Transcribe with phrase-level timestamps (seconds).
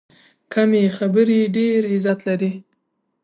[0.53, 2.51] کمې خبرې، ډېر عزت لري.